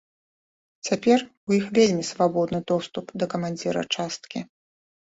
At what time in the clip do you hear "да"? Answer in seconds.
3.21-3.25